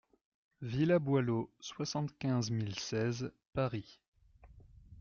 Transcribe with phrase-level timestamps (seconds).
[0.63, 3.99] Villa Boileau, soixante-quinze mille seize Paris